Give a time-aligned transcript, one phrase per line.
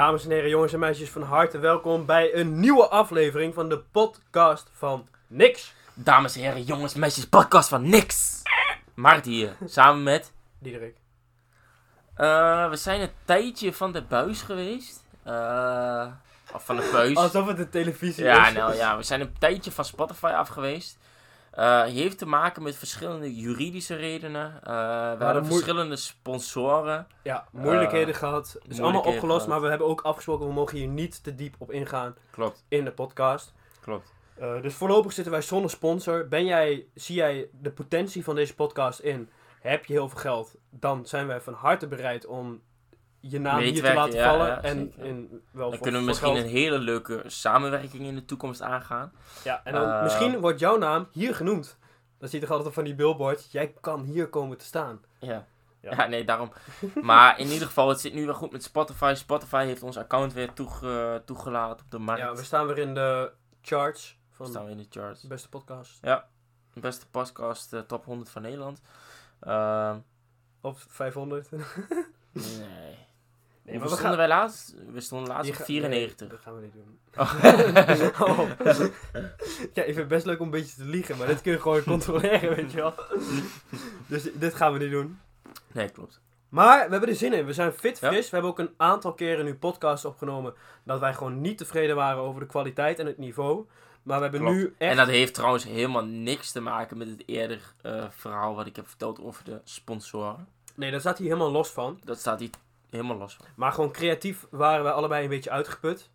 [0.00, 3.78] Dames en heren, jongens en meisjes, van harte welkom bij een nieuwe aflevering van de
[3.78, 5.74] podcast van Niks.
[5.94, 8.42] Dames en heren, jongens, meisjes, podcast van niks.
[8.94, 10.32] Mart hier, samen met...
[10.58, 10.96] Diederik.
[12.14, 15.04] eh, we zijn een tijdje van de buis geweest.
[15.22, 16.06] Eh,
[16.54, 17.16] of van de buis.
[17.16, 18.54] Alsof het een televisie Ja, is.
[18.54, 20.98] nou ja, we zijn een tijdje van Spotify af geweest.
[21.50, 24.54] Eh heeft te maken met verschillende juridische redenen.
[24.62, 24.70] Eh,
[25.18, 27.06] we hadden moe- verschillende sponsoren.
[27.22, 28.56] Ja, moeilijkheden Eh, gehad.
[28.62, 29.48] Het is allemaal opgelost, gehad.
[29.48, 32.84] maar we hebben ook afgesproken, we mogen hier niet te diep op ingaan Klopt, in
[32.84, 33.52] de podcast.
[33.80, 34.12] klopt.
[34.38, 36.28] Eh, dus voorlopig zitten wij zonder sponsor.
[36.28, 39.30] Ben jij, zie jij de potentie van deze podcast in?
[39.60, 40.54] Heb je heel veel geld?
[40.70, 42.60] Dan zijn wij van harte bereid om
[43.20, 44.46] je naam hier te laten ja, vallen.
[44.46, 46.44] ja, en in, wel Dan voor, kunnen we misschien geld.
[46.44, 49.12] een hele leuke samenwerking in de toekomst aangaan.
[49.44, 51.78] Ja, en dan Eh, misschien wordt jouw naam hier genoemd.
[52.18, 53.48] Dan zie je toch altijd op van die billboards.
[53.52, 55.00] Jij kan hier komen te staan.
[55.18, 55.46] Ja.
[55.80, 55.90] Ja.
[55.96, 56.06] Ja.
[56.06, 56.52] nee, daarom.
[57.02, 59.12] Maar in ieder geval, het zit nu wel goed met Spotify.
[59.16, 62.22] Spotify heeft ons account weer toege- toegelaten op de markt.
[62.22, 65.22] Ja, we staan weer in de charts We van staan weer in de charts.
[65.26, 66.00] beste podcast.
[66.74, 68.80] Beste podcast, eh, top 100 van Nederland.
[69.40, 69.98] Ehm,
[70.60, 71.50] Of 500.
[72.32, 73.08] nee.
[73.70, 74.74] Nee, we stonden wij laatst?
[74.92, 76.28] We stonden laatst die op ga- 94.
[76.28, 76.98] nee, dat gaan we niet doen.
[77.16, 78.28] Oh.
[78.38, 78.50] Oh.
[79.74, 81.60] ja, ik vind het best leuk om een beetje te liegen, maar dit kun je
[81.60, 82.94] gewoon controleren, weet je wel.
[84.06, 85.18] Dus dit gaan we niet doen.
[85.72, 86.20] Nee, klopt.
[86.48, 87.44] Maar we hebben er zin in.
[87.46, 88.08] We zijn fit, Ja.
[88.10, 88.24] fris.
[88.24, 92.22] We hebben ook een aantal keren nu podcast opgenomen dat wij gewoon niet tevreden waren
[92.22, 93.66] over de kwaliteit en het niveau.
[94.02, 94.56] Maar we hebben Klopt.
[94.56, 94.90] nu echt...
[94.90, 98.76] En dat heeft trouwens helemaal niks te maken met het eerder eh, verhaal wat ik
[98.76, 100.48] heb verteld over de sponsoren.
[100.74, 102.00] Nee, daar staat hij helemaal los van.
[102.04, 102.50] Dat staat hier
[102.90, 103.46] helemaal los van.
[103.56, 106.10] Maar gewoon creatief waren we allebei een beetje uitgeput.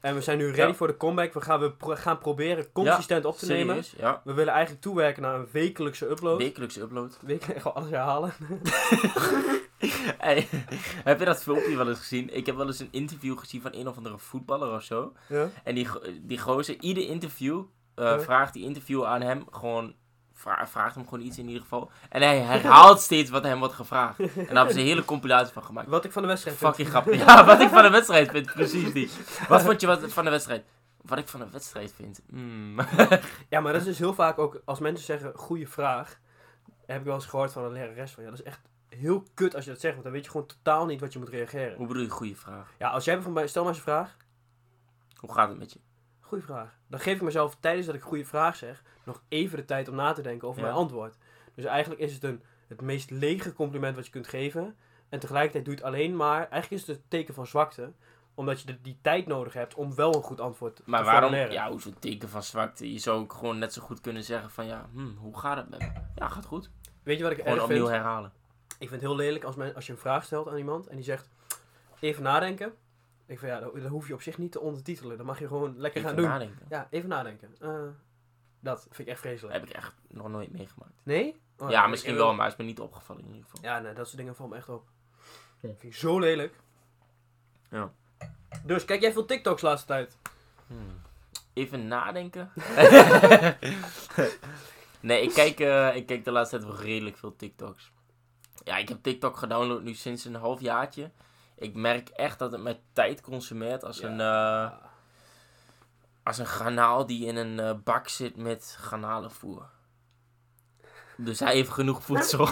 [0.00, 0.74] En we zijn nu ready Ja.
[0.74, 1.34] voor de comeback.
[1.34, 3.82] We gaan, we pro- gaan proberen consistent op te nemen.
[3.96, 4.20] Ja.
[4.24, 6.38] We willen eigenlijk toewerken naar een wekelijkse upload.
[6.38, 7.18] Wekelijkse upload.
[7.26, 8.32] Wekelijks gewoon alles herhalen.
[10.18, 10.48] Hey,
[11.04, 12.36] heb je dat filmpje wel eens gezien?
[12.36, 15.12] Ik heb wel eens een interview gezien van een of andere voetballer of zo.
[15.28, 15.48] Ja.
[15.64, 15.88] En die,
[16.22, 17.62] die gozer, ieder interview,
[17.94, 19.94] eh, vraagt die interview aan hem gewoon,
[20.40, 21.90] vra- vraagt hem gewoon iets in ieder geval.
[22.08, 24.18] En hij herhaalt steeds wat hem wordt gevraagd.
[24.18, 25.88] En daar hebben ze een hele compilatie van gemaakt.
[25.88, 26.68] Wat ik van de wedstrijd vind.
[26.70, 27.18] Fucking grappig.
[27.26, 29.10] Ja, wat ik van de wedstrijd vind, precies die.
[29.48, 30.64] Wat vond je wat, van de wedstrijd?
[31.02, 32.20] Wat ik van de wedstrijd vind?
[32.30, 32.80] Hmm.
[33.48, 36.18] Ja, maar dat is dus heel vaak ook als mensen zeggen goede vraag.
[36.86, 39.54] Heb ik wel eens gehoord van een lerares van ja, dat is echt heel kut
[39.54, 41.76] als je dat zegt, want dan weet je gewoon totaal niet wat je moet reageren.
[41.76, 42.72] Hoe bedoel je, goede vraag?
[42.78, 44.16] Ja, als jij bijvoorbeeld, stel maar eens een vraag,
[45.16, 45.78] Hoe gaat het met je?
[46.30, 46.74] Goede vraag.
[46.86, 49.94] Dan geef ik mezelf tijdens dat ik goede vraag zeg, nog even de tijd om
[49.94, 50.66] na te denken over Ja.
[50.66, 51.16] mijn antwoord.
[51.54, 54.76] Dus eigenlijk is het een, het meest lege compliment wat je kunt geven.
[55.08, 57.92] En tegelijkertijd doe je het alleen maar, eigenlijk is het een teken van zwakte,
[58.34, 61.22] omdat je de, die tijd nodig hebt om wel een goed antwoord Maar te waarom?
[61.30, 61.52] formuleren.
[61.64, 62.92] Ja, hoezo teken van zwakte?
[62.92, 65.68] Je zou ook gewoon net zo goed kunnen zeggen van ja, hmm, hoe gaat het
[65.70, 65.90] met me?
[66.14, 66.70] Ja, gaat goed.
[67.02, 67.96] Weet je wat ik Gewoon erg opnieuw vind?
[67.96, 68.32] herhalen.
[68.68, 70.96] Ik vind het heel lelijk als, men, als je een vraag stelt aan iemand en
[70.96, 71.28] die zegt
[72.00, 72.72] even nadenken.
[73.30, 75.16] Ik vind ja, dat, dat hoef je op zich niet te ondertitelen.
[75.16, 76.28] Dan mag je gewoon lekker Even gaan doen.
[76.28, 76.66] nadenken.
[76.68, 77.54] Ja, even nadenken.
[77.60, 77.82] Eh,
[78.60, 79.54] dat vind ik echt Dat vreselijk.
[79.54, 80.92] heb ik echt nog nooit meegemaakt.
[81.02, 81.40] Nee?
[81.58, 83.70] Oh, ja, misschien wel, maar het is me niet opgevallen in ieder geval.
[83.70, 84.88] Ja, nee, dat soort dingen vallen me echt op.
[85.60, 86.54] Vind ik zo lelijk.
[87.70, 87.92] Ja.
[88.64, 90.16] Dus kijk jij veel TikToks de laatste tijd?
[90.66, 91.00] Hmm.
[91.52, 92.52] Even nadenken.
[95.00, 97.92] nee, ik kijk, eh, ik kijk de laatste tijd wel redelijk veel TikToks.
[98.64, 101.10] Ja, ik heb TikTok gedownload nu sinds een half jaartje.
[101.60, 104.70] Ik merk echt dat het mijn tijd consumeert als, een, eh,
[106.22, 109.68] als een granaal die in een eh, bak zit met garnalenvoer.
[111.16, 112.48] Dus hij heeft genoeg voedsel.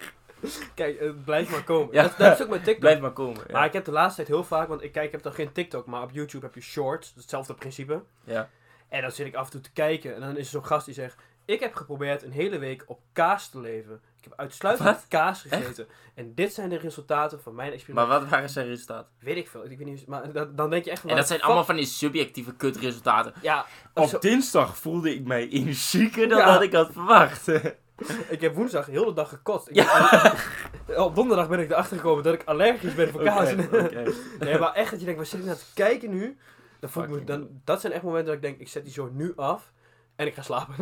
[0.74, 1.94] Kijk, het blijft maar komen.
[1.94, 2.02] Ja.
[2.02, 2.80] Dat, dat is ook met TikTok.
[2.80, 3.44] Blijf maar komen.
[3.46, 3.52] Ja.
[3.52, 5.52] Maar ik heb de laatste tijd heel vaak, want ik kijk, ik heb dan geen
[5.52, 7.12] TikTok, maar op YouTube heb je Shorts.
[7.14, 8.02] Hetzelfde principe.
[8.24, 8.48] ja.
[8.88, 10.84] En dan zit ik af en toe te kijken en dan is er zo'n gast
[10.84, 11.16] die zegt...
[11.44, 14.02] Ik heb geprobeerd een hele week op kaas te leven.
[14.24, 15.04] Ik heb uitsluitend Wat?
[15.08, 15.86] kaas gegeten.
[16.14, 18.08] En dit zijn de resultaten van mijn experiment.
[18.08, 19.06] Maar wat waren zijn resultaten?
[19.18, 19.64] Weet ik veel.
[19.70, 21.10] Ik weet niet, maar dan, dan denk je echt van...
[21.10, 23.32] En dat zijn fuck- allemaal van die subjectieve kutresultaten.
[23.42, 26.52] Ja, Op zo- dinsdag voelde ik mij energieker dan Ja.
[26.52, 27.48] dat ik had verwacht.
[28.34, 29.68] ik heb woensdag heel de dag gekotst.
[29.68, 30.08] Ik Ja.
[30.08, 33.52] heb- op donderdag ben ik erachter gekomen dat ik allergisch ben voor kaas.
[33.52, 34.02] oké.
[34.40, 36.38] nee, maar echt dat je denkt, waar zit ik naar te kijken nu?
[36.80, 38.92] Dan voel ik me, dan, dat zijn echt momenten dat ik denk, ik zet die
[38.92, 39.72] zo nu af
[40.16, 40.74] en ik ga slapen.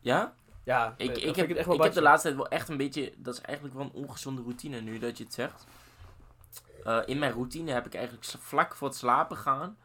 [0.00, 0.34] Ja?
[0.64, 3.12] Ja, Ik, ik, heb, echt ik heb de laatste tijd wel echt een beetje...
[3.16, 5.66] Dat is eigenlijk wel een ongezonde routine nu dat je het zegt.
[6.84, 9.76] Eh, in mijn routine heb ik eigenlijk vlak voor het slapen gaan...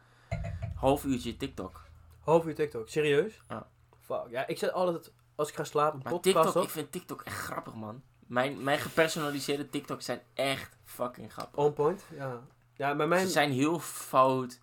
[0.74, 1.84] half uurtje TikTok.
[2.20, 3.40] Half uur TikTok, serieus?
[3.48, 3.66] Ja.
[4.00, 6.62] Fuck, ja, ik zet altijd, als ik ga slapen, Maar TikTok, op.
[6.62, 8.02] ik vind TikTok echt grappig, man.
[8.26, 11.64] Mijn, mijn gepersonaliseerde TikToks zijn echt fucking grappig.
[11.64, 12.40] On point, ja.
[12.74, 13.20] Ja, bij mij...
[13.20, 14.60] Ze zijn heel fout.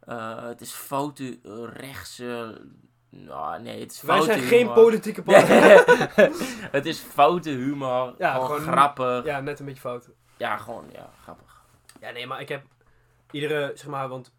[0.00, 1.38] Eh, het is foute
[1.72, 2.60] rechtse...
[3.14, 5.84] Nou, nee, het is Wij foute zijn geen politieke podcast.
[6.70, 8.14] het is foute humor.
[8.18, 9.24] Ja, gewoon, gewoon- grappig.
[9.24, 9.30] Ja.
[9.36, 10.08] ja, net een beetje fout.
[10.38, 11.62] gewoon, ja, grappig.
[12.00, 12.64] Ja, nee, maar ik heb...
[13.30, 14.32] iedere, zeg maar, want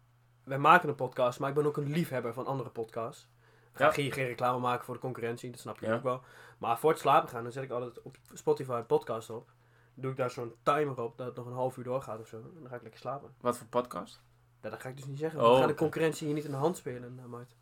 [0.44, 3.28] wij maken een podcast, maar ik ben ook een liefhebber van andere podcasts.
[3.72, 3.90] Ik ga Ja.
[3.92, 5.94] geen, geen reclame maken voor de concurrentie, dat snap je Ja.
[5.94, 6.22] ook wel.
[6.58, 9.46] Maar voor het slapen gaan, dan zet ik altijd op Spotify een podcast op.
[9.46, 12.26] Dan doe ik daar zo'n timer op, dat het nog een half uur doorgaat of
[12.26, 12.36] zo.
[12.36, 13.34] En dan ga ik lekker slapen.
[13.40, 14.22] Wat voor podcast?
[14.62, 15.40] Ja, dat ga ik dus niet zeggen.
[15.44, 17.54] Oh, We gaan de concurrentie hier niet in de hand spelen, uh, Mart.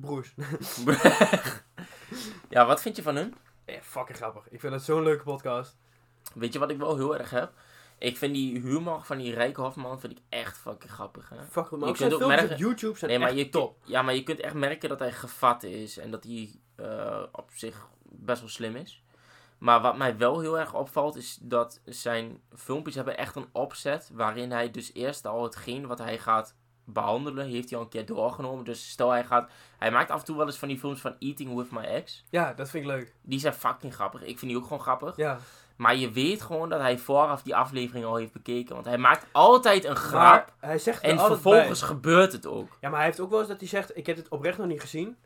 [0.00, 0.34] Broers.
[2.48, 3.34] ja, wat vind je van hun?
[3.66, 4.48] ja, fucking grappig.
[4.50, 5.76] Ik vind het zo'n leuke podcast.
[6.34, 7.52] Weet je wat ik wel heel erg heb?
[7.98, 11.28] Ik vind die humor van die rijke Hofman vind ik echt fucking grappig.
[11.28, 11.36] Hè?
[11.50, 13.48] Fuck maar Je ook zijn kunt ook merken- op YouTube zijn Nee, maar echt je,
[13.48, 13.76] top.
[13.84, 17.50] ja, maar je kunt echt merken dat hij gevat is en dat hij eh, op
[17.54, 19.02] zich best wel slim is.
[19.58, 24.10] Maar wat mij wel heel erg opvalt is dat zijn filmpjes hebben echt een opzet
[24.12, 26.54] waarin hij dus eerst al hetgeen wat hij gaat
[26.92, 28.64] behandelen, heeft hij al een keer doorgenomen.
[28.64, 31.14] Dus stel hij gaat, hij maakt af en toe wel eens van die films van
[31.18, 32.24] Eating with my ex.
[32.30, 33.12] Ja, dat vind ik leuk.
[33.22, 34.20] Die zijn fucking grappig.
[34.22, 35.16] Ik vind die ook gewoon grappig.
[35.16, 35.38] Ja.
[35.76, 38.74] Maar je weet gewoon dat hij vooraf die aflevering al heeft bekeken.
[38.74, 40.20] Want hij maakt altijd een grap.
[40.20, 41.88] Maar hij zegt En vervolgens bij.
[41.88, 42.76] gebeurt het ook.
[42.80, 44.66] Ja, maar hij heeft ook wel eens dat hij zegt, ik heb dit oprecht nog
[44.66, 45.16] niet gezien.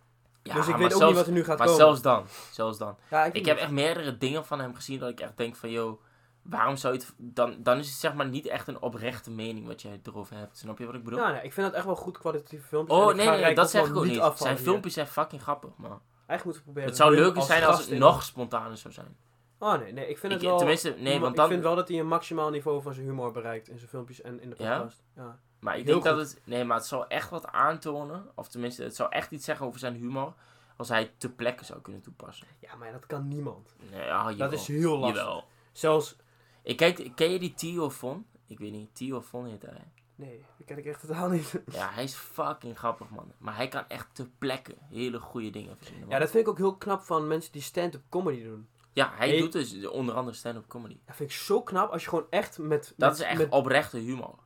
[0.43, 1.83] Ja, dus ik maar weet ook zelfs- niet wat er nu gaat Maar komen.
[1.83, 2.25] zelfs dan.
[2.51, 2.97] Zelfs dan.
[3.11, 6.01] Ja, Ik heb echt meerdere dingen van hem gezien dat ik echt denk van, joh,
[6.43, 7.13] waarom zou je het...
[7.17, 10.59] Dan, dan is het zeg maar niet echt een oprechte mening wat jij erover hebt.
[10.59, 11.19] Snap je wat ik bedoel?
[11.19, 12.99] Ja, nee, ik vind dat echt wel goed kwalitatieve filmpjes.
[12.99, 14.13] Oh, ik nee, nee, dat zeg ik ook niet.
[14.19, 14.65] afvallen Zijn hier.
[14.65, 16.01] filmpjes zijn fucking grappig, man.
[16.27, 16.89] Eigenlijk moeten we proberen.
[16.89, 19.17] Het zou leuker zijn als het in- nog spontaner zou zijn.
[19.59, 20.59] Oh nee, nee, ik vind Ik, het wel...
[20.59, 21.49] tenminste, nee, want Ik dan...
[21.49, 24.41] vind wel dat hij een maximaal niveau van zijn humor bereikt in zijn filmpjes en
[24.41, 25.03] in de podcast.
[25.17, 25.39] Ja?
[25.61, 26.41] Maar ik Heel denk dat het...
[26.45, 28.27] Nee, maar het zou echt wat aantonen.
[28.35, 30.35] Of tenminste, het zou echt iets zeggen over zijn humor.
[30.77, 32.47] Als hij te plekken zou kunnen toepassen.
[32.59, 33.75] Ja, maar dat kan niemand.
[33.91, 35.21] Nee, ja, Dat is heel lastig.
[35.21, 35.45] Jawel.
[35.73, 36.17] Zelfs...
[36.63, 38.27] Ik kijk, ken je die Tio Von?
[38.47, 39.93] Ik weet niet, Tio Von heet hij.
[40.15, 41.61] Nee, dat ken ik echt totaal niet.
[41.73, 43.33] Ja, hij is fucking grappig, man.
[43.39, 46.09] Maar hij kan echt te plekken hele goede dingen verzinnen.
[46.09, 48.69] Ja, dat vind ik ook heel knap van mensen die stand-up comedy doen.
[48.93, 50.99] ja hij doet dus onder andere stand-up comedy.
[51.07, 52.95] Dat vind ik zo knap als je gewoon echt met...
[52.97, 54.39] Dat met, is echt met oprechte humor.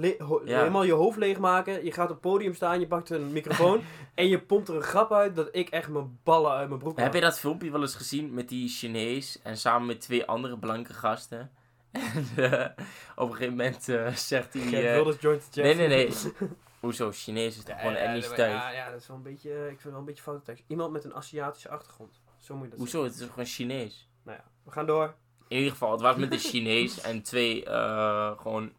[0.00, 0.58] Ja.
[0.58, 1.84] helemaal je hoofd leegmaken.
[1.84, 3.80] Je gaat op het podium staan, je pakt een microfoon
[4.14, 6.98] en je pompt er een grap uit dat ik echt mijn ballen uit mijn broek
[6.98, 10.58] Heb je dat filmpje wel eens gezien met die Chinees en samen met twee andere
[10.58, 11.50] blanke gasten?
[12.14, 12.84] En eh,
[13.16, 14.62] op een gegeven moment eh, zegt hij...
[14.62, 16.12] Geert eh, Wilders joint the nee, nee, nee.
[16.80, 17.10] Hoezo?
[17.12, 18.52] Chinees is toch gewoon ja, etniciteit?
[18.52, 20.64] ja, ja, dat is wel een beetje, ik vind het wel een beetje foute tekst.
[20.66, 22.20] Iemand met een Aziatische achtergrond.
[22.38, 23.04] Zo moet je dat Hoezo?
[23.04, 24.08] Het is toch gewoon Chinees?
[24.22, 25.14] Nou ja, we gaan door.
[25.48, 28.72] In ieder geval, het was met een Chinees en twee eh, gewoon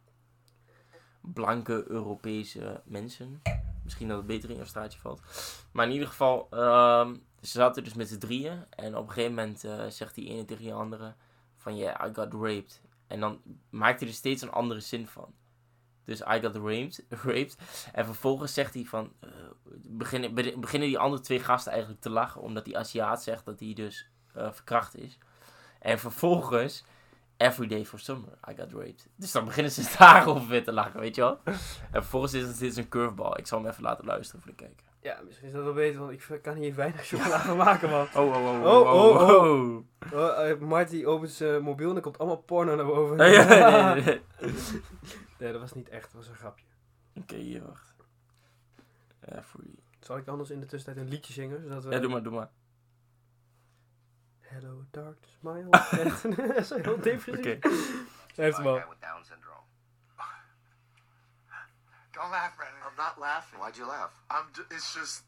[1.22, 3.42] blanke Europese mensen.
[3.84, 5.22] Misschien dat het beter in jouw straatje valt.
[5.72, 8.66] Maar in ieder geval, ehm, ze zaten dus met z'n drieën.
[8.70, 11.14] En op een gegeven moment eh, zegt die ene tegen die andere
[11.58, 12.82] van yeah, I got raped.
[13.08, 15.34] En dan maakt hij er steeds een andere zin van.
[16.06, 17.06] Dus I got raped.
[17.10, 17.58] raped.
[17.94, 19.14] En vervolgens zegt hij van...
[19.20, 19.30] eh,
[19.88, 22.42] beginnen, be- beginnen die andere twee gasten eigenlijk te lachen.
[22.42, 25.18] Omdat die Aziat zegt dat hij dus eh, verkracht is.
[25.80, 26.84] En vervolgens...
[27.38, 29.10] Every day for summer, I got raped.
[29.16, 31.40] Dus dan beginnen ze daarover weer te lachen, weet je wel?
[31.46, 31.56] En
[31.92, 33.38] vervolgens is het een curveball.
[33.38, 34.86] Ik zal hem even laten luisteren voor de kijker.
[35.04, 38.08] Ja, misschien is dat wel beter, want ik kan hier weinig chocola van maken, man.
[38.16, 39.44] Oh, oh, oh, Oh, oh, oh.
[39.44, 39.86] oh.
[40.14, 43.18] Oh, eh, Marty opent zijn mobiel en er komt allemaal porno naar boven.
[43.18, 44.22] Nee, nee, nee, nee.
[45.40, 46.66] Nee, dat was niet echt, dat was een grapje.
[47.16, 47.96] Oké, hier, wacht.
[49.20, 49.76] Every...
[50.00, 51.62] Zal ik anders in de tussentijd een liedje zingen?
[51.62, 51.92] Zodat we...
[51.92, 52.50] Ja, doe maar, doe maar.
[54.40, 55.70] Hello, dark smile.
[56.54, 57.38] dat is heel depressief.
[57.38, 57.58] Oké.
[58.36, 58.82] Hij heeft hem al.
[62.14, 62.80] Don't laugh, Brandon.
[62.86, 63.60] I'm not laughing.
[63.60, 64.12] Why'd you laugh?
[64.30, 64.46] I'm.
[64.54, 65.24] Ju- it's just.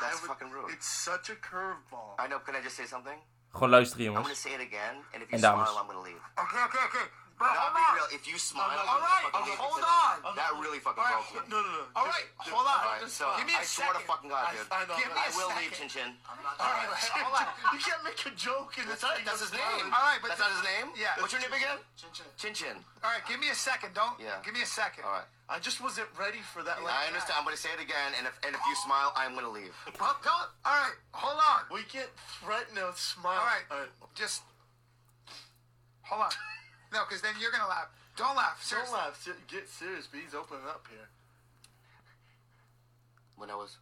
[0.00, 0.70] That's would- fucking rude.
[0.72, 2.14] It's such a curveball.
[2.18, 2.38] I know.
[2.38, 3.18] Can I just say something?
[3.52, 5.68] Gewoon luisteren, I'm gonna say it again, and if you En dames.
[5.68, 6.22] smile, I'm gonna leave.
[6.38, 7.06] Okay, okay, okay.
[7.40, 8.08] Bro, hold be real.
[8.12, 10.36] If you smile, All I'm right, okay, hold That- on.
[10.36, 11.56] That really fucking All broke right, me.
[11.56, 11.84] no, no, no.
[11.96, 12.76] All Just- hold on.
[12.76, 14.12] all Alright, so Give me a I swear to second.
[14.12, 14.68] fucking God, I- dude.
[14.68, 15.56] I know, Give me I will Second.
[15.64, 16.10] leave Chin Chin.
[16.28, 16.36] All
[16.68, 16.84] right,
[17.24, 17.48] hold on.
[17.72, 19.24] You can't make a joke in That's, the thing.
[19.24, 19.88] that's his name.
[19.88, 20.92] All right, but that's not his name.
[21.00, 21.16] Yeah.
[21.16, 21.80] What's your name again?
[21.96, 22.28] Chin Chin.
[22.36, 22.76] Chin Chin.
[23.00, 23.96] All right, give me a second.
[23.96, 24.20] Don't.
[24.20, 24.36] Yeah.
[24.44, 25.08] Give me a second.
[25.08, 25.28] All right.
[25.48, 26.84] I just wasn't ready for that.
[26.84, 27.40] like I understand.
[27.40, 29.72] I'm gonna say it again, and if and if you smile, I'm gonna leave.
[29.98, 30.48] Well, don't.
[30.68, 31.72] All right, hold on.
[31.72, 32.12] We can't
[32.44, 33.40] threaten a smile.
[33.40, 33.48] All
[33.80, 34.42] right, just
[36.04, 36.30] hold on.
[36.92, 37.88] No, because then you're gonna laugh.
[38.16, 38.58] Don't laugh.
[38.70, 39.28] Don't laugh.
[39.48, 40.18] Get serious, B.
[40.24, 41.08] He's opening up here.
[43.36, 43.78] When I was,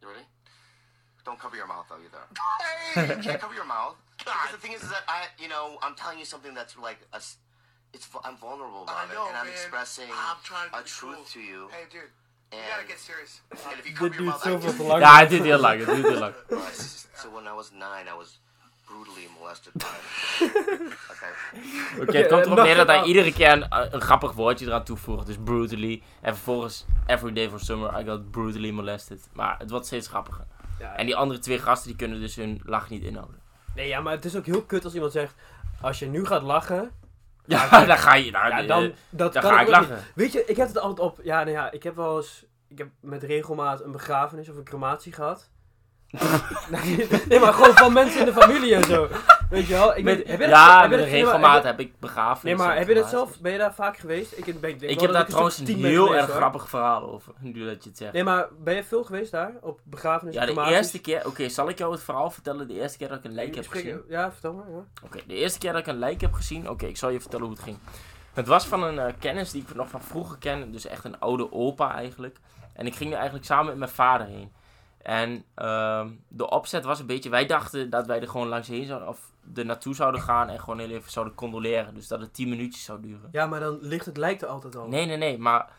[0.00, 0.24] you ready?
[1.24, 2.24] Don't cover your mouth though either.
[2.94, 3.16] Hey.
[3.16, 3.96] You can't cover your mouth.
[4.18, 6.98] Because the thing is, is that I, you know, I'm telling you something that's like
[7.12, 7.36] a, s-
[7.92, 9.52] it's vu- I'm vulnerable I about know, it, and I'm man.
[9.54, 11.24] expressing I'm trying to a truth cool.
[11.32, 11.68] to you.
[11.72, 12.02] Hey, dude.
[12.52, 13.40] You gotta get serious.
[13.50, 15.00] and if you cover your duurt mouth, I zoveel just- te lang.
[15.00, 15.78] Ja, het duurt heel lang.
[15.78, 16.34] Het duurt heel lang.
[16.48, 17.06] Right.
[17.16, 18.38] So when I was nine, I was
[18.84, 19.84] brutally molested by.
[21.12, 21.30] okay.
[22.00, 24.66] Oké, het komt eh, erop neer dat hij een- iedere keer een, een grappig woordje
[24.66, 25.26] eraan toevoegt.
[25.26, 26.02] Dus brutally.
[26.20, 29.28] En vervolgens, every day for summer, I got brutally molested.
[29.32, 30.44] Maar het wordt steeds grappiger.
[30.78, 33.40] Ja, En die andere twee gasten, die kunnen dus hun lach niet inhouden.
[33.74, 35.34] Nee, ja, maar het is ook heel kut als iemand zegt...
[35.80, 36.90] Als je nu gaat lachen,
[37.46, 38.30] Ja, dan ga je...
[38.30, 39.76] Nou, Ja, eh, dan, dat dan kan ga ik niet.
[39.76, 39.98] lachen.
[40.14, 41.20] Weet je, ik heb het altijd op...
[41.22, 42.44] Ja, nou ja, ik heb wel eens...
[42.68, 45.50] Ik heb met regelmaat een begrafenis of een crematie gehad.
[47.28, 49.08] nee, maar gewoon van mensen in de familie en zo.
[49.50, 49.96] Weet je wel?
[49.96, 52.56] Ik heb je dat- ja, heb je dat- maar regelmaat heb heb ik begrafenis.
[52.58, 53.40] Nee, maar heb je dat zelf...
[53.40, 54.32] Ben je daar vaak geweest?
[54.38, 56.36] Ik, ben, ik, denk Ik heb daar trouwens een heel geweest, erg hoor.
[56.36, 58.12] grappig verhaal over, nu dat je het zegt.
[58.12, 59.52] Nee, maar ben je veel geweest daar?
[59.60, 61.26] Op begrafenis ja, de eerste keer...
[61.26, 62.68] Oké, zal ik jou het verhaal vertellen?
[62.68, 64.02] De eerste keer dat ik een lijk heb Spreek- gezien?
[64.08, 64.70] Ja, vertel maar.
[64.70, 64.84] Ja.
[65.04, 66.70] Oké, de eerste keer dat ik een lijk heb gezien...
[66.70, 67.76] Oké, ik zal je vertellen hoe het ging.
[68.32, 70.72] Het was van een eh, kennis die ik nog van vroeger ken.
[70.72, 72.38] Dus echt een oude opa eigenlijk.
[72.72, 74.52] En ik ging er eigenlijk samen met mijn vader heen.
[75.04, 77.30] En ehm, de opzet was een beetje...
[77.30, 79.08] Wij dachten dat wij er gewoon langs heen zouden...
[79.08, 81.94] Of er naartoe zouden gaan en gewoon heel even zouden condoleren.
[81.94, 83.28] Dus dat het 10 minuutjes zou duren.
[83.32, 84.88] ja, maar dan ligt het lijkt er altijd al.
[84.88, 85.38] Nee, nee, nee.
[85.38, 85.70] Maar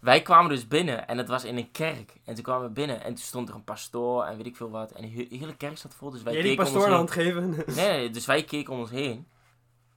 [0.00, 2.12] wij kwamen dus binnen en het was in een kerk.
[2.24, 4.70] En toen kwamen we binnen en toen stond er een pastoor en weet ik veel
[4.70, 4.92] wat.
[4.92, 6.10] En de he- hele kerk zat vol.
[6.10, 7.34] Dus wij Jij die keken om pastoor ons een heen.
[7.34, 7.74] hand geven.
[7.84, 9.26] Nee, nee, dus wij keken om ons heen.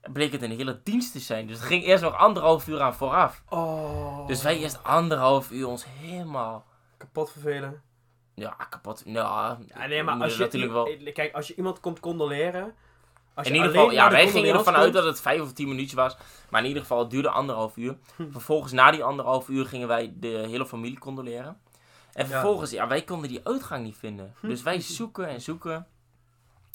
[0.00, 1.46] En bleek het een hele dienst te zijn.
[1.46, 3.42] Dus er ging eerst nog anderhalf uur aan vooraf.
[3.48, 4.26] Oh.
[4.26, 6.66] Dus wij eerst anderhalf uur ons helemaal...
[6.96, 7.82] Kapot vervelen.
[8.34, 9.04] Ja, kapot.
[9.06, 10.88] Nou, Ja, nee, maar als je, natuurlijk wel...
[10.88, 12.74] i- kijk, als je iemand komt condoleren...
[13.34, 15.94] Als In ieder geval, ja, wij gingen ervan uit dat het vijf of tien minuutjes
[15.94, 16.16] was.
[16.50, 17.96] Maar in ieder geval, het duurde anderhalf uur.
[18.16, 18.30] Hm.
[18.30, 21.60] Vervolgens, na die anderhalf uur, gingen wij de hele familie condoleren.
[22.12, 24.34] En vervolgens, ja, wij konden die uitgang niet vinden.
[24.42, 25.86] Dus wij zoeken en zoeken.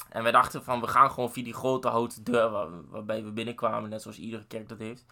[0.10, 3.32] En wij dachten van, we gaan gewoon via die grote houten deur waar, waarbij we
[3.32, 3.90] binnenkwamen.
[3.90, 5.06] Net zoals iedere kerk dat heeft.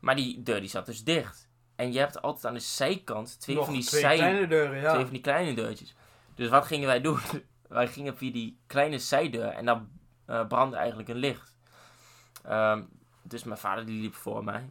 [0.00, 1.48] Maar die deur die zat dus dicht.
[1.82, 4.16] En je hebt altijd aan de zijkant twee Nog van die twee zij...
[4.16, 4.90] kleine deuren, ja.
[4.92, 5.94] Twee van die kleine deurtjes.
[6.34, 7.18] Dus wat gingen wij doen?
[7.68, 9.82] wij gingen via die kleine zijdeur en daar
[10.24, 11.56] eh, brandde eigenlijk een licht.
[12.44, 12.82] Ehm,
[13.22, 14.70] dus mijn vader die liep voor mij.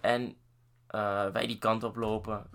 [0.00, 0.36] En
[0.86, 2.46] eh, wij die kant op lopen.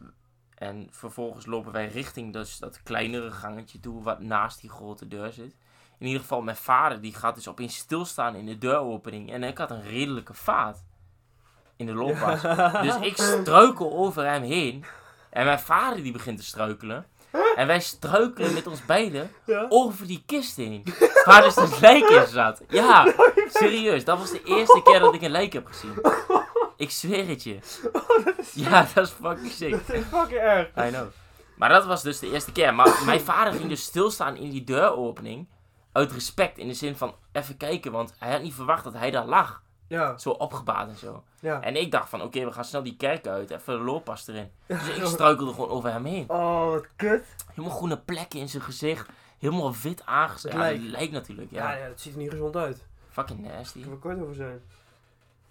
[0.55, 5.31] En vervolgens lopen wij richting dus dat kleinere gangetje toe, wat naast die grote deur
[5.31, 5.55] zit.
[5.97, 9.31] In ieder geval, mijn vader die gaat dus opeens stilstaan in de deuropening.
[9.31, 10.83] En ik had een redelijke vaat
[11.81, 12.41] in de loopwas.
[12.85, 14.85] Dus ik struikel over hem heen.
[15.29, 17.05] En mijn vader die begint te struikelen.
[17.55, 19.65] En wij struikelen met ons beiden Ja.
[19.69, 20.83] over die kist heen.
[21.25, 22.61] Waar dus een lijk in zat.
[22.67, 23.13] Ja,
[23.59, 24.03] serieus.
[24.05, 25.93] Dat was de eerste keer dat ik een lijk heb gezien.
[26.77, 27.59] Ik zweer het je.
[28.53, 29.71] Ja, dat is fucking sick.
[29.87, 30.67] Dat is fucking erg.
[30.77, 31.07] I know.
[31.55, 32.73] Maar dat was dus de eerste keer.
[32.75, 35.47] Maar mijn vader ging dus stilstaan in die deuropening.
[35.91, 36.57] Uit respect.
[36.57, 37.91] In de zin van even kijken.
[37.91, 39.60] Want hij had niet verwacht dat hij daar lag.
[39.91, 41.23] Ja, Zo opgebaard en zo.
[41.39, 41.61] ja.
[41.61, 43.49] En ik dacht van oké, we gaan snel die kerk uit.
[43.51, 44.51] Even de looppas erin.
[44.67, 46.29] Dus ik struikelde gewoon over hem heen.
[46.29, 47.25] Oh, wat kut.
[47.53, 49.09] Helemaal groene plekken in zijn gezicht.
[49.39, 50.51] Helemaal wit aangezet.
[50.51, 50.81] Ja, lijkt.
[50.81, 51.51] dat lijkt natuurlijk.
[51.51, 51.77] Ja, Ja.
[51.77, 52.85] ja, dat ziet er niet gezond uit.
[53.09, 53.77] Fucking nasty.
[53.77, 54.61] Ik wil er kort over zijn.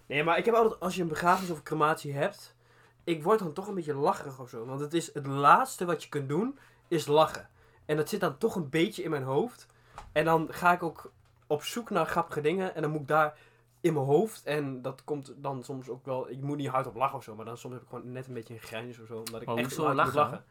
[0.05, 2.55] Nee, maar ik heb altijd, als je een begrafenis of een crematie hebt,
[3.03, 4.65] ik word dan toch een beetje lacherig of zo.
[4.65, 7.49] Want het is het laatste wat je kunt doen, is lachen.
[7.85, 9.67] En dat zit dan toch een beetje in mijn hoofd.
[10.11, 11.11] En dan ga ik ook
[11.47, 12.75] op zoek naar grappige dingen.
[12.75, 13.37] En dan moet ik daar
[13.81, 14.43] in mijn hoofd.
[14.43, 16.29] En dat komt dan soms ook wel.
[16.29, 17.35] Ik moet niet hard op lachen of zo.
[17.35, 19.17] Maar dan soms heb ik gewoon net een beetje een grijns of zo.
[19.17, 20.15] Omdat ik Maar echt moet lachen?
[20.15, 20.43] lachen.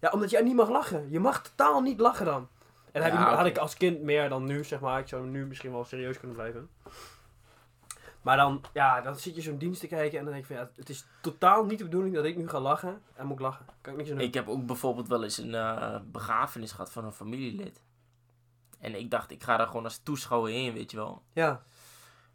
[0.00, 1.10] Ja, omdat jij niet mag lachen.
[1.10, 2.48] Je mag totaal niet lachen dan.
[2.92, 4.98] En heb ik, had ik als kind meer dan nu, zeg maar.
[5.00, 6.68] Ik zou nu misschien wel serieus kunnen blijven.
[8.22, 10.64] Maar dan, ja, dan zit je zo'n dienst te kijken en dan denk ik van
[10.64, 13.02] ja, het is totaal niet de bedoeling dat ik nu ga lachen.
[13.14, 13.66] En moet ik lachen.
[13.80, 14.26] Kan ik niks aan doen.
[14.26, 17.82] Ik heb ook bijvoorbeeld wel eens een eh, begrafenis gehad van een familielid.
[18.80, 21.22] En ik dacht, ik ga daar gewoon als toeschouwer heen, weet je wel.
[21.32, 21.62] Ja.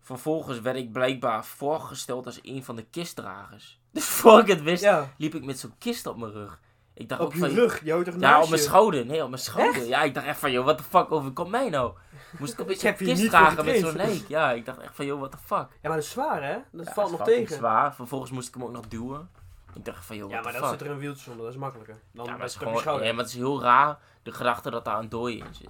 [0.02, 3.80] Vervolgens werd ik blijkbaar voorgesteld als een van de kistdragers.
[3.92, 6.60] Dus voor ik het wist, Ja, liep ik met zo'n kist op mijn rug.
[6.94, 7.50] Ik dacht op je van...
[7.50, 7.84] rug.
[7.84, 9.06] Je toch Ja, op mijn schouder.
[9.06, 9.86] Nee, op mijn schouder.
[9.88, 11.94] Ja, ik dacht echt van, joh, what the fuck overkomt mij nou?
[12.40, 14.28] Moest ik een beetje een kist dragen met zo'n lijk.
[14.28, 15.58] Ja, ik dacht echt van, joh, what the fuck?
[15.58, 16.58] Ja, maar dat is zwaar hè?
[16.72, 17.56] Dat Ja, valt nog tegen.
[17.56, 17.96] zwaar.
[17.96, 19.30] Vervolgens moest ik hem ook nog duwen.
[19.74, 20.72] Ik dacht van, joh, Ja, maar dan fuck?
[20.72, 21.46] zit er een wieltje onder.
[21.46, 21.96] Dat is makkelijker.
[22.14, 23.06] Dan Ja, maar het is gewoon, schouder.
[23.06, 25.70] ja, maar het is heel raar, de gedachte dat daar een dooi in zit.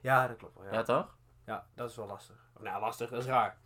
[0.00, 0.66] Ja, dat klopt wel.
[0.66, 0.82] Ja, Ja.
[0.82, 1.06] toch?
[1.46, 2.36] ja, dat is wel lastig.
[2.62, 3.58] Nou, lastig, dat is raar.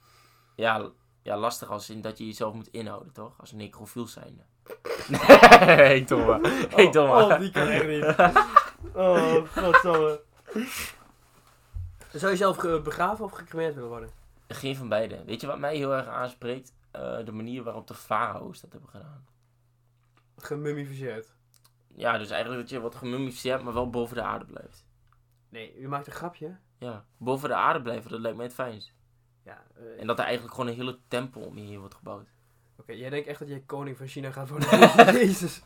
[0.54, 0.90] Ja,
[1.22, 3.40] ja, lastig als in dat je jezelf moet inhouden, toch?
[3.40, 4.42] Als een necrofiel zijnde.
[5.08, 6.48] Nee, domme.
[6.68, 7.22] Hey, domme.
[7.22, 8.14] Oh, oh, die kan echt niet.
[8.94, 10.20] Oh, godsamme.
[12.12, 14.10] Zou je zelf begraven of gecremeerd willen worden?
[14.48, 15.24] Geen van beide.
[15.24, 16.72] Weet je wat mij heel erg aanspreekt?
[16.90, 19.26] Eh, de manier waarop de farao's dat hebben gedaan.
[20.36, 21.34] Gemummificeerd.
[21.94, 24.86] Ja, dus eigenlijk dat je wordt gemummificeerd, maar wel boven de aarde blijft.
[25.48, 26.56] Nee, u maakt een grapje.
[26.78, 28.92] Ja, boven de aarde blijven, dat lijkt mij het fijnst.
[29.44, 32.28] Ja, eh, En dat er eigenlijk gewoon een hele tempel om je heen wordt gebouwd.
[32.80, 34.68] Oké, jij denkt echt dat jij koning van China gaat worden?
[35.20, 35.62] Jezus.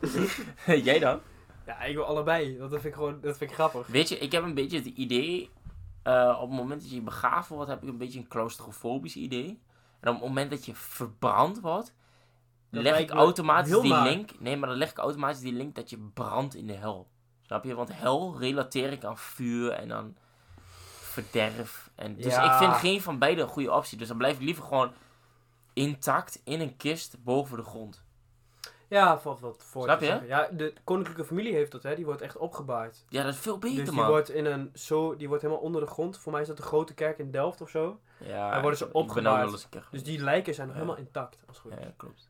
[0.65, 1.19] Jij dan?
[1.65, 2.57] Ja, ik wil allebei.
[2.57, 3.87] Dat vind ik gewoon, dat vind ik grappig.
[3.87, 5.49] Weet je, ik heb een beetje het idee,
[6.03, 9.61] eh, op het moment dat je begraven wordt, heb ik een beetje een claustrofobisch idee.
[9.99, 11.93] En op het moment dat je verbrand wordt,
[12.69, 14.39] Dat leg ik automatisch die link.
[14.39, 17.07] Nee, maar dan leg ik automatisch die link dat je brandt in de hel.
[17.41, 17.75] Snap je?
[17.75, 20.17] Want hel relateer ik aan vuur en aan
[21.23, 21.89] verderf.
[21.95, 22.51] En, dus Ja.
[22.53, 23.97] ik vind geen van beide een goede optie.
[23.97, 24.93] Dus dan blijf ik liever gewoon
[25.73, 28.03] intact in een kist boven de grond.
[28.87, 30.21] Ja, valt wat voor Snap je?
[30.27, 31.95] Ja, de koninklijke familie heeft dat, hè.
[31.95, 33.05] Die wordt echt opgebaard.
[33.09, 34.07] Ja, dat is veel beter, dus die man.
[34.09, 36.17] wordt in een zo, die wordt helemaal onder de grond.
[36.17, 37.99] Voor mij is dat de grote kerk in Delft of zo.
[38.17, 39.67] Ja, Dan worden ze opgebaard.
[39.91, 40.81] Dus die lijken zijn nog Ja.
[40.81, 41.39] helemaal intact.
[41.47, 42.29] Als goed ja, klopt.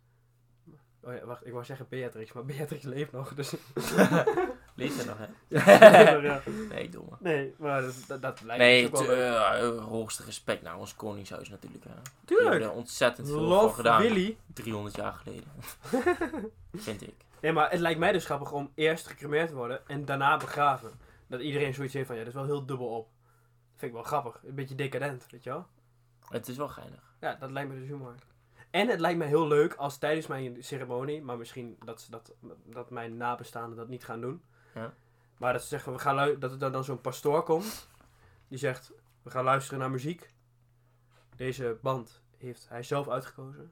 [1.04, 3.34] Oh ja, wacht, ik wou zeggen Beatrix, maar Beatrix leeft nog.
[3.34, 3.54] Dus.
[4.80, 5.28] Lees je nog, hè?
[6.22, 6.42] ja.
[6.70, 7.16] Nee, domme.
[7.20, 10.78] Nee, maar dat, dat, dat lijkt Nee, me ook wel eh, eh, hoogste respect naar
[10.78, 11.84] ons koningshuis natuurlijk.
[11.84, 11.90] Hè.
[11.90, 12.64] Die hebben Tuurlijk.
[12.64, 14.02] er ontzettend veel voor gedaan.
[14.02, 14.38] Willy.
[14.54, 15.48] 300 jaar geleden.
[16.74, 17.16] Vind ik.
[17.42, 20.92] Nee, maar het lijkt mij dus grappig om eerst gecremeerd te worden en daarna begraven.
[21.28, 23.06] Dat iedereen zoiets heeft van, ja, dat is wel heel dubbel op.
[23.06, 24.42] Dat vind ik wel grappig.
[24.44, 25.68] Een beetje decadent, weet je wel?
[26.30, 27.16] Het is wel geinig.
[27.20, 28.16] Ja, dat lijkt me dus humor.
[28.70, 32.34] En het lijkt me heel leuk als tijdens mijn ceremonie, maar misschien dat, ze dat,
[32.66, 34.44] dat mijn nabestaanden dat niet gaan doen.
[34.74, 34.94] Ja.
[35.38, 37.88] Maar dat ze zeggen, we gaan lu- dat er dan, dan zo'n pastoor komt.
[38.48, 38.92] Die zegt,
[39.24, 40.34] we gaan luisteren naar muziek.
[41.36, 43.72] Deze band heeft hij zelf uitgekozen.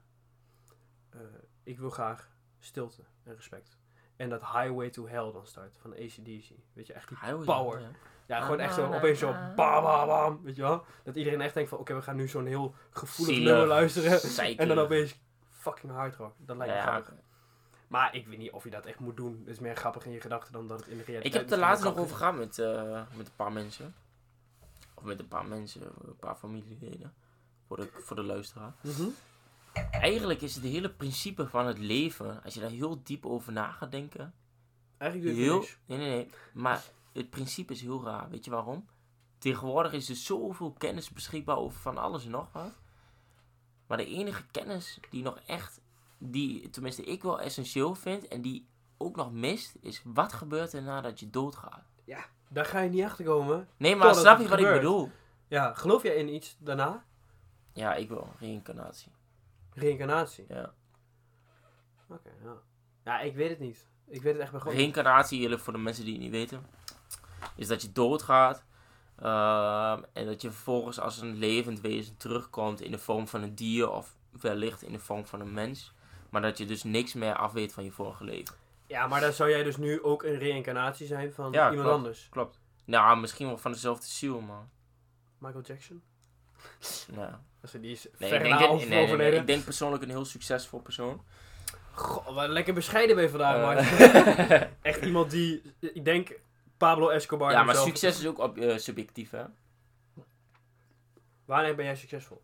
[1.09, 1.19] Eh,
[1.63, 3.77] ik wil graag stilte en respect.
[4.15, 6.49] En dat Highway to Hell dan start van ACDC.
[6.73, 7.81] Weet je, echt die Highway, power.
[7.81, 7.87] ja.
[8.27, 10.85] Ja, gewoon echt zo opeens zo bam bam bam, weet je wel.
[11.03, 14.19] Dat iedereen echt denkt van, oké, we gaan nu zo'n heel gevoelig nummer luisteren.
[14.19, 14.59] Zeker.
[14.59, 16.33] En dan opeens fucking hard rock.
[16.37, 17.03] Dat lijkt me Ja.
[17.87, 19.37] Maar ik weet niet of je dat echt moet doen.
[19.39, 21.51] Het is meer grappig in je gedachten dan dat het in de realiteit Ik heb
[21.51, 23.95] er laatst nog over gehad met, eh, met een paar mensen.
[24.93, 27.13] Of met een paar mensen, een paar familieleden.
[27.67, 28.73] Voor de, voor de luisteraar.
[28.81, 28.97] is.
[28.97, 29.09] Mhm.
[29.91, 33.71] Eigenlijk is het hele principe van het leven, als je daar heel diep over na
[33.71, 34.33] gaat denken.
[34.97, 36.29] Eigenlijk Heel, nee, nee, nee.
[36.53, 38.29] Maar het principe is heel raar.
[38.29, 38.87] Weet je waarom?
[39.37, 42.73] Tegenwoordig is er zoveel kennis beschikbaar over van alles en nog wat.
[43.87, 45.79] Maar de enige kennis die nog echt,
[46.17, 50.81] die tenminste ik wel essentieel vind en die ook nog mist, is wat gebeurt er
[50.81, 51.85] nadat je doodgaat.
[52.49, 53.67] Daar ga je niet achter komen.
[53.77, 55.11] Nee, maar snap je wat ik bedoel?
[55.47, 57.05] Ja, geloof jij in iets daarna?
[57.73, 59.11] Ja, ik wil reïncarnatie.
[59.73, 60.45] Reïncarnatie.
[60.47, 60.73] Ja.
[62.09, 62.53] Oké, ja.
[63.03, 63.87] Ja, ik weet het niet.
[64.07, 64.75] Ik weet het echt bij gewoon.
[64.75, 66.65] Reïncarnatie, voor de mensen die het niet weten,
[67.55, 68.65] is dat je doodgaat.
[69.15, 73.55] ehm, en dat je vervolgens als een levend wezen terugkomt in de vorm van een
[73.55, 75.93] dier of wellicht in de vorm van een mens.
[76.37, 78.55] Maar dat je dus niks meer afweet van je vorige leven.
[78.87, 81.95] Ja, maar dan zou jij dus nu ook een reïncarnatie zijn van Ja, iemand klopt.
[81.97, 82.27] anders.
[82.29, 82.59] Klopt.
[82.85, 84.69] Nou, misschien wel van dezelfde ziel, man.
[85.37, 86.01] Michael Jackson?
[87.11, 89.39] Nou, Dus die is nee, ik, denk, na nee, over nee, nee, overleden.
[89.39, 91.21] ik denk persoonlijk een heel succesvol persoon.
[91.91, 94.67] Goh, wat lekker bescheiden ben je vandaag, Eh, man.
[94.81, 96.39] Echt iemand die, ik denk,
[96.77, 97.51] Pablo Escobar.
[97.51, 99.43] ja, maar succes is ook op, eh, subjectief, hè.
[101.45, 102.41] Wanneer ben jij succesvol?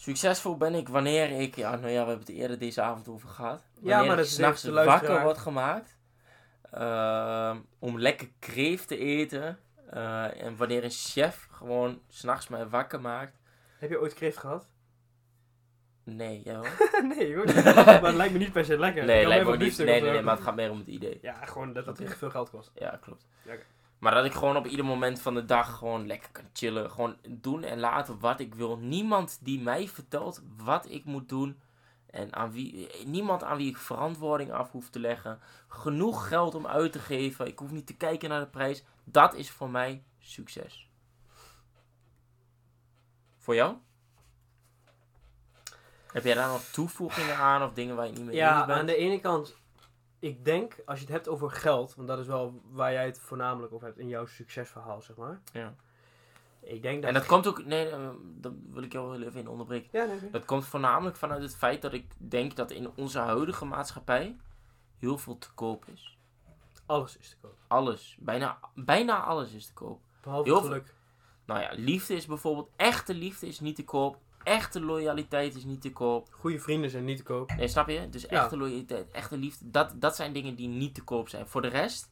[0.00, 3.28] Succesvol ben ik wanneer ik, ja, nou ja, we hebben het eerder deze avond over
[3.28, 3.62] gehad.
[3.74, 5.96] Ja, Wanneer maar ik dat s'nachts wakker wordt gemaakt.
[6.70, 9.58] ehm, om lekker kreeft te eten.
[9.90, 13.36] eh, en wanneer een chef gewoon s'nachts mij wakker maakt.
[13.78, 14.66] Heb je ooit kreeft gehad?
[16.04, 16.54] Nee, jij
[17.16, 17.44] nee, hoor.
[17.74, 19.04] maar het lijkt me niet per se lekker.
[19.04, 19.78] Nee, lijkt me niet.
[19.78, 21.18] Nee, nee, nee, maar het gaat meer om het idee.
[21.22, 22.08] Ja, gewoon dat het Oké.
[22.08, 22.70] echt veel geld kost.
[22.74, 23.26] Ja, klopt.
[23.42, 23.54] Ja.
[24.00, 26.90] Maar dat ik gewoon op ieder moment van de dag gewoon lekker kan chillen.
[26.90, 28.76] Gewoon doen en laten wat ik wil.
[28.78, 31.60] Niemand die mij vertelt wat ik moet doen.
[32.10, 35.40] En aan wie, niemand aan wie ik verantwoording af hoef te leggen.
[35.68, 37.46] Genoeg geld om uit te geven.
[37.46, 38.84] Ik hoef niet te kijken naar de prijs.
[39.04, 40.88] Dat is voor mij succes.
[43.38, 43.76] Voor jou?
[46.12, 48.78] Heb jij daar nog toevoegingen aan of dingen waar je niet mee Ja, eens bent?
[48.78, 49.56] aan de ene kant,
[50.20, 53.18] ik denk, als je het hebt over geld, want dat is wel waar jij het
[53.18, 55.40] voornamelijk over hebt in jouw succesverhaal, zeg maar.
[55.52, 55.74] Ja.
[56.60, 57.08] Ik denk dat...
[57.08, 57.64] En dat komt ook...
[57.64, 57.90] Nee,
[58.22, 59.88] dat wil ik jou wel even in onderbreken.
[59.92, 60.30] Ja, nee.
[60.30, 64.36] Dat komt voornamelijk vanuit het feit dat ik denk dat in onze huidige maatschappij
[64.98, 66.18] heel veel te koop is.
[66.86, 67.56] Alles is te koop.
[67.66, 70.00] Alles, bijna, bijna alles is te koop.
[70.22, 70.94] Behalve Heel geluk.
[71.44, 74.18] Nou ja, liefde is bijvoorbeeld, echte liefde is niet te koop.
[74.42, 76.28] Echte loyaliteit is niet te koop.
[76.30, 77.52] Goede vrienden zijn niet te koop.
[77.56, 78.08] Nee, snap je?
[78.08, 78.28] Dus Ja.
[78.28, 81.46] echte loyaliteit, echte liefde, dat, dat zijn dingen die niet te koop zijn.
[81.48, 82.10] Voor de rest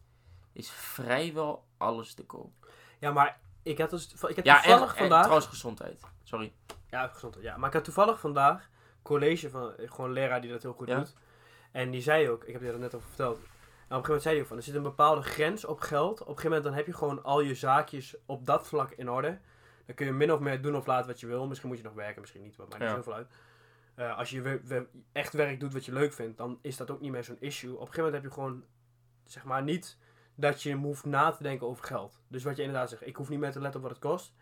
[0.53, 2.53] is vrijwel alles te koop.
[2.99, 5.23] Ja, maar ik had, dus, ik heb Ja, en, toevallig en vandaag...
[5.23, 6.01] trouwens gezondheid.
[6.23, 6.53] Sorry.
[6.91, 7.45] Ja, gezondheid.
[7.45, 8.69] Ja, maar ik had toevallig vandaag
[9.03, 10.97] college van eh, gewoon een leraar die dat heel goed Ja.
[10.97, 11.15] doet.
[11.73, 13.37] En die zei ook, ik heb je dat net over verteld.
[13.37, 13.51] En op
[14.05, 16.13] een gegeven moment zei hij ook van, er zit een bepaalde grens op geld.
[16.13, 19.11] Op een gegeven moment dan heb je gewoon al je zaakjes op dat vlak in
[19.11, 19.39] orde.
[19.89, 21.47] Dan kun je min of meer doen of laten wat je wil.
[21.47, 22.95] Misschien moet je nog werken, misschien niet, maar maakt niet Ja.
[22.97, 23.29] zoveel uit.
[23.95, 26.91] Eh, als je we- we- echt werk doet wat je leuk vindt, dan is dat
[26.91, 27.71] ook niet meer zo'n issue.
[27.75, 28.65] Op een gegeven moment heb je gewoon,
[29.25, 29.99] zeg maar, niet
[30.35, 32.21] dat je hoeft na te denken over geld.
[32.29, 34.35] Dus wat je inderdaad zegt, ik hoef niet meer te letten op wat het kost.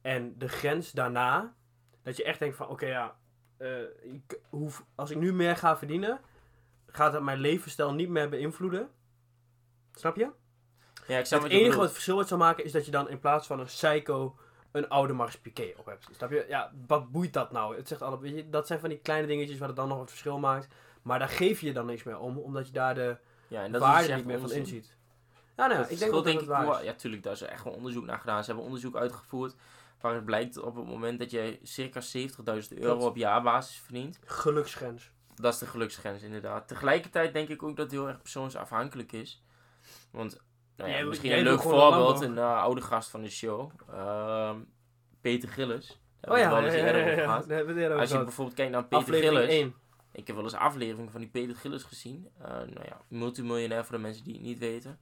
[0.00, 1.54] En de grens daarna,
[2.02, 3.16] dat je echt denkt van, oké ja,
[3.56, 6.20] eh, ik hoef, als ik nu meer ga verdienen,
[6.86, 8.90] gaat dat mijn levensstijl niet meer beïnvloeden.
[9.92, 10.30] Snap je?
[11.06, 13.08] Ja, ik snap Het enige wat het verschil uit zou maken is dat je dan
[13.08, 14.38] in plaats van een psycho
[14.74, 16.08] een oude Mars Piqué op hebt.
[16.12, 16.44] Snap je?
[16.48, 17.76] Ja, wat boeit dat nou?
[17.76, 20.00] Het zegt alle, weet je, dat zijn van die kleine dingetjes waar het dan nog
[20.00, 20.74] het verschil maakt.
[21.02, 23.16] Maar daar geef je dan niks meer om, omdat je daar de
[23.48, 24.96] Ja, en dat waarde is dus niet meer van inziet.
[25.56, 26.84] Ja, nou, ik denk dat het waar wel- is.
[26.84, 28.40] Ja, tuurlijk, daar is echt wel onderzoek naar gedaan.
[28.40, 29.54] Ze hebben onderzoek uitgevoerd
[30.00, 34.18] waaruit blijkt op het moment dat je circa 70.000 euro op jaarbasis verdient.
[34.24, 35.10] Geluksgrens.
[35.34, 36.68] Dat is de geluksgrens inderdaad.
[36.68, 39.42] Tegelijkertijd denk ik ook dat het heel erg persoonsafhankelijk is.
[40.10, 40.40] Want,
[40.76, 43.70] nou ja, Jij- misschien jij een leuk voorbeeld, een eh, oude gast van de show.
[43.92, 44.58] ehm,
[45.20, 46.00] Peter Gillis.
[46.20, 48.24] Daar Oh hebben we ja, het wel eens ja, ja, over ja, Als je gehad.
[48.24, 49.54] bijvoorbeeld kijkt naar Peter Aflevering Gillis.
[49.60, 49.74] 1.
[50.12, 52.28] Ik heb wel eens afleveringen van die Peter Gillis gezien.
[52.38, 54.98] Eh, nou ja, multimiljonair voor de mensen die het niet weten.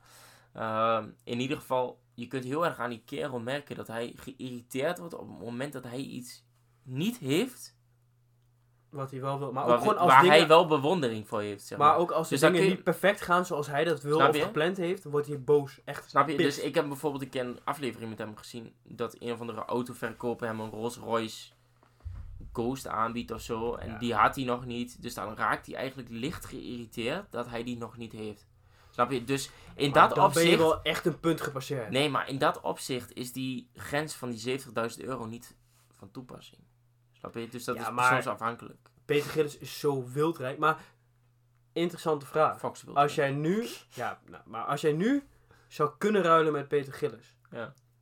[0.53, 4.99] Ehm, in ieder geval, je kunt heel erg aan die kerel merken dat hij geïrriteerd
[4.99, 6.45] wordt op het moment dat hij iets
[6.83, 7.77] niet heeft.
[8.93, 9.53] Wat hij wel wil.
[9.53, 10.37] Maar waar ook gewoon als waar dingen...
[10.37, 11.65] hij wel bewondering voor heeft.
[11.67, 11.89] Zeg maar.
[11.89, 14.19] Maar ook als de Dus dan dingen je- niet perfect gaan zoals hij dat wil
[14.29, 15.81] of gepland heeft, wordt hij boos.
[15.85, 16.37] Echt Snap je?
[16.37, 18.73] Dus ik heb bijvoorbeeld een keer een aflevering met hem gezien.
[18.83, 21.51] Dat een of andere autoverkoper hem een Rolls Royce
[22.53, 23.75] Ghost aanbiedt of zo.
[23.75, 23.99] En Ja.
[23.99, 25.03] die had hij nog niet.
[25.03, 28.47] Dus dan raakt hij eigenlijk licht geïrriteerd dat hij die nog niet heeft.
[28.91, 29.25] Snap je?
[29.25, 30.59] Dus in Maar dat dan ben je opzicht...
[30.71, 31.91] wel echt een punt gepasseerd.
[31.91, 35.57] Nee, maar in dat opzicht is die grens van die 70.000 euro niet
[35.99, 36.61] van toepassing.
[37.23, 37.49] Snap je?
[37.49, 38.89] Dus dat Ja, is maar- persoonsafhankelijk.
[39.05, 40.59] Peter Gillis is zo wildrijk.
[40.59, 40.79] Maar,
[41.73, 42.59] interessante vraag.
[42.59, 43.67] Fox Als jij nu...
[43.89, 45.29] Ja, nou, maar als jij nu
[45.69, 47.37] zou kunnen ruilen met Peter Gillis.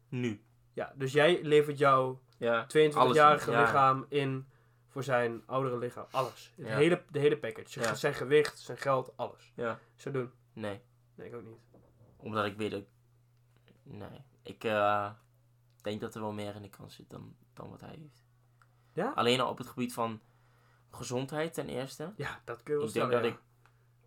[0.09, 0.43] Nu.
[0.73, 2.65] Ja, dus jij levert jouw Ja.
[2.67, 3.61] 22-jarige Alles, ja.
[3.63, 4.49] lichaam in
[4.89, 6.07] voor zijn oudere lichaam.
[6.11, 6.53] Alles.
[6.57, 6.77] Het Ja.
[6.77, 7.81] hele, de hele package.
[7.81, 7.95] Ja.
[7.95, 9.53] Zijn gewicht, zijn geld, alles.
[9.57, 9.79] Ja.
[9.95, 10.31] Zou doen.
[10.53, 10.81] Nee.
[11.15, 11.61] Nee, ik ook niet.
[12.17, 12.83] Omdat ik weet dat...
[13.83, 14.25] Nee.
[14.43, 15.11] Ik eh,
[15.83, 18.23] denk dat er wel meer in de kans zit dan, dan wat hij heeft.
[19.01, 19.13] Ja?
[19.15, 20.21] Alleen al op het gebied van
[20.91, 22.13] gezondheid ten eerste.
[22.17, 23.39] Ja, dat kun je wel Ik denk dat ik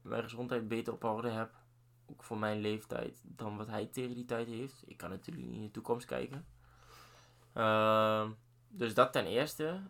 [0.01, 1.51] mijn gezondheid beter op orde heb.
[2.11, 3.21] Ook voor mijn leeftijd.
[3.23, 4.83] Dan wat hij tegen die tijd heeft.
[4.85, 6.45] Ik kan natuurlijk niet in de toekomst kijken.
[7.53, 8.31] Ehm,
[8.67, 9.81] dus dat ten eerste.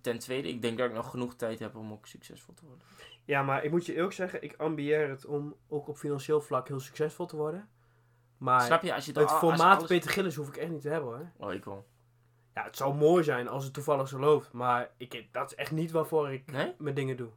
[0.00, 2.84] Ten tweede, ik denk dat ik nog genoeg tijd heb om ook succesvol te worden.
[3.24, 6.68] Ja, maar ik moet je eerlijk zeggen, ik ambieer het om ook op financieel vlak
[6.68, 7.68] heel succesvol te worden.
[8.38, 8.94] Maar Snap je?
[8.94, 11.10] Als je het als je formaat alles- Peter Gillis hoef ik echt niet te hebben
[11.10, 11.30] hoor.
[11.48, 11.86] Oh, ik wel.
[12.54, 14.52] Ja, het zou mooi zijn als het toevallig zo loopt.
[14.52, 16.74] Maar ik, dat is echt niet waarvoor ik Nee?
[16.78, 17.28] mijn dingen doe.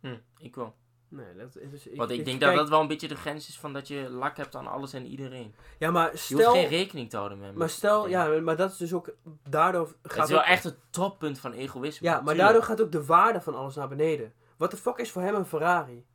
[0.00, 0.74] Hm, ik wel.
[1.08, 1.70] Nee, dat is...
[1.70, 3.58] dus Ik, Want ik, ik denk kijk- dat dat wel een beetje de grens is
[3.58, 5.54] van dat je lak hebt aan alles en iedereen.
[5.78, 6.52] Ja, maar Je hoeft stel...
[6.52, 9.14] geen rekening te houden met Maar stel, ja, maar dat is dus ook...
[9.48, 12.06] Daardoor Het gaat is wel ook, echt het toppunt van egoïsme.
[12.06, 12.38] Ja, maar tuurlijk.
[12.40, 14.32] daardoor gaat ook de waarde van alles naar beneden.
[14.56, 16.06] Wat de fuck is voor hem een Ferrari?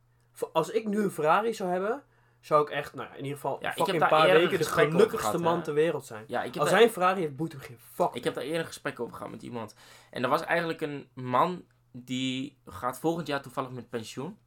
[0.52, 2.02] Als ik nu een Ferrari zou hebben,
[2.40, 4.58] zou ik echt, nou ja, in ieder geval Ja, ik heb een paar weken een
[4.58, 6.24] de gelukkigste man ter wereld zijn.
[6.26, 8.14] Ja, ik heb Als daar- hij een Ferrari heeft, boeit hem geen fuck.
[8.14, 9.74] Ik heb daar eerder een gesprek over gehad met iemand.
[10.10, 14.38] En er was eigenlijk een man die gaat volgend jaar toevallig met pensioen.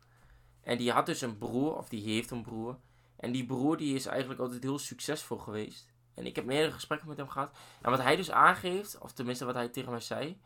[0.63, 2.77] En die had dus een broer, of die heeft een broer.
[3.17, 5.89] En die broer die is eigenlijk altijd heel succesvol geweest.
[6.15, 7.51] En ik heb meerdere gesprekken met hem gehad.
[7.82, 10.39] En wat hij dus aangeeft, of tenminste wat hij tegen mij zei,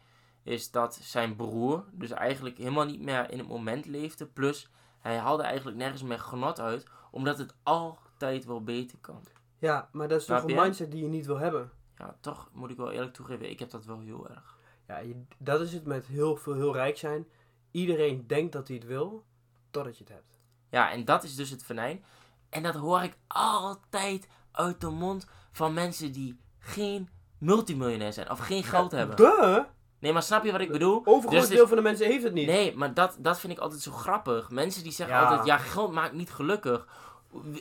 [0.43, 4.25] is dat zijn broer dus eigenlijk helemaal niet meer in het moment leefde.
[4.25, 9.23] Plus, hij haalde eigenlijk nergens meer genot uit, omdat het altijd wel beter kan.
[9.59, 11.71] Ja, maar dat is toch een mindset die je niet wil hebben.
[11.97, 14.57] Ja, toch moet ik wel eerlijk toegeven, ik heb dat wel heel erg.
[14.87, 17.27] Ja, je- dat is het met heel veel heel rijk zijn.
[17.71, 19.23] Iedereen denkt dat hij het wil,
[19.71, 20.39] totdat je het hebt.
[20.69, 22.03] Ja, en dat is dus het venijn.
[22.49, 28.39] En dat hoor ik altijd uit de mond van mensen die geen multimiljonair zijn of
[28.39, 29.15] geen geld hebben.
[29.15, 29.63] Duh!
[30.05, 31.01] Nee, maar snap je wat ik bedoel?
[31.05, 32.47] Overgroot Dus is- deel van de mensen heeft het niet.
[32.47, 34.49] Nee, maar dat, dat vind ik altijd zo grappig.
[34.49, 35.23] Mensen die zeggen Ja.
[35.23, 36.87] altijd, ja, geld maakt niet gelukkig.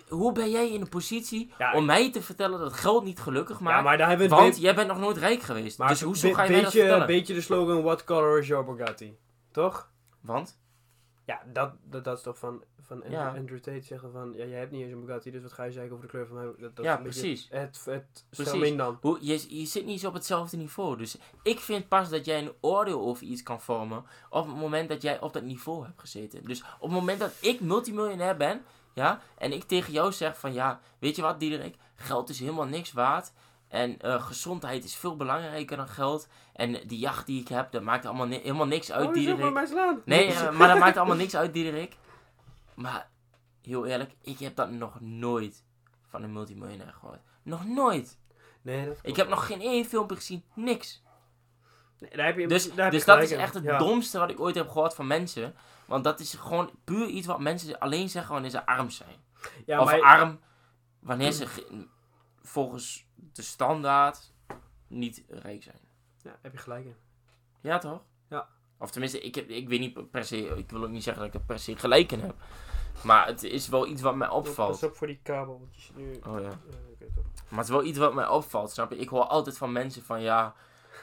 [0.09, 3.61] Hoe ben jij in de positie Ja, om mij te vertellen dat geld niet gelukkig
[3.61, 3.77] maakt?
[3.77, 5.79] ja, maar daar hebben we want een jij bent nog nooit rijk geweest.
[5.79, 7.07] maar dus hoezo ga je mij dat beetje, vertellen?
[7.07, 9.17] beetje de slogan, what color is your Bugatti?
[9.53, 9.91] Toch?
[10.21, 10.59] Want?
[11.27, 13.35] Ja, dat, dat, dat is toch van, van Andrew, Ja.
[13.37, 15.73] Andrew Tate zeggen van, ja, jij hebt niet eens een Bugatti, dus wat ga je
[15.73, 16.45] zeggen over de kleur van mij?
[16.59, 17.47] Dat, dat Ja, precies.
[17.51, 18.77] Het, het Precies.
[18.77, 18.99] dan.
[19.01, 20.97] Hoe, je, je zit niet zo op hetzelfde niveau.
[20.97, 24.89] Dus ik vind pas dat jij een oordeel over iets kan vormen op het moment
[24.89, 26.45] dat jij op dat niveau hebt gezeten.
[26.45, 30.53] Dus op het moment dat ik multimiljonair ben, ja, en ik tegen jou zeg van
[30.53, 33.33] ja, weet je wat Diederik, geld is helemaal niks waard.
[33.75, 36.29] En eh, gezondheid is veel belangrijker dan geld.
[36.53, 39.53] En die jacht die ik heb, dat maakt allemaal ni- helemaal niks uit, oh, Diederik.
[39.53, 40.03] mij slaan.
[40.05, 41.97] Nee, eh, maar dat maakt allemaal niks uit, Diederik.
[42.75, 43.09] Maar
[43.63, 45.65] heel eerlijk, ik heb dat nog nooit
[46.09, 47.21] van een multimiljonair gehoord.
[47.43, 48.19] Nog nooit.
[48.63, 51.03] Nee, dat Ik heb nog geen één filmpje gezien, niks.
[51.99, 53.79] nee, daar heb je, Dus, daar heb je dus dat is echt het Ja.
[53.79, 55.55] domste wat ik ooit heb gehoord van mensen.
[55.87, 59.17] Want dat is gewoon puur iets wat mensen alleen zeggen wanneer ze arm zijn.
[59.67, 60.41] Ja, of maar, arm
[61.01, 61.47] wanneer ze
[62.45, 64.33] volgens de standaard
[64.87, 65.81] niet rijk zijn.
[66.23, 66.97] ja, heb je gelijk in.
[67.61, 68.03] Ja, toch?
[68.29, 68.49] Ja.
[68.79, 71.35] Of tenminste, ik, heb, ik weet niet per se, ik wil ook niet zeggen dat
[71.35, 72.35] ik er per se gelijk in heb.
[73.03, 74.83] Maar het is wel iets wat mij Pas opvalt.
[74.83, 76.21] op voor die kabel, want je zit nu...
[76.27, 76.49] Oh ja.
[76.49, 77.07] Eh.
[77.49, 78.99] Maar het is wel iets wat mij opvalt, snap je?
[78.99, 80.55] Ik hoor altijd van mensen van ja,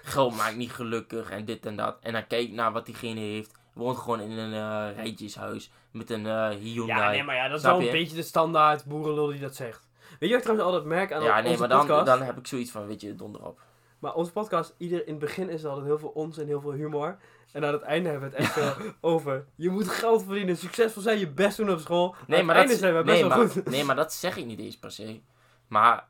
[0.03, 1.97] geld maakt niet gelukkig en dit en dat.
[2.01, 3.59] En dan kijk ik naar wat diegene heeft.
[3.73, 6.99] Woont gewoon in een eh, rijtjeshuis met een eh Hyundai.
[6.99, 7.91] Ja, nee, maar ja, dat is wel een je?
[7.91, 9.89] beetje de standaard boerenlul die dat zegt.
[10.21, 12.05] Weet je wat ik trouwens altijd merk aan Ja, nee, onze maar dan, podcast?
[12.05, 13.61] dan heb ik zoiets van, weet je, donder op.
[13.99, 16.61] Maar onze podcast, ieder, in het begin is er altijd heel veel ons en heel
[16.61, 17.17] veel humor.
[17.51, 19.45] En aan het einde hebben we het echt veel over.
[19.55, 22.15] Je moet geld verdienen, succesvol zijn, je best doen op school.
[22.27, 23.65] Nee, aan maar het dat, einde zijn we best nee, wel maar, goed.
[23.65, 25.21] nee, maar dat zeg ik niet eens per se.
[25.67, 26.07] Maar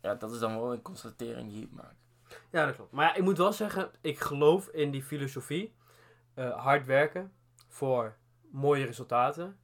[0.00, 1.94] ja, dat is dan wel een constatering die ik maak.
[2.50, 2.92] Ja, dat klopt.
[2.92, 5.74] Maar ja, ik moet wel zeggen, ik geloof in die filosofie.
[6.34, 7.32] Eh, hard werken
[7.68, 8.16] voor
[8.50, 9.58] mooie resultaten.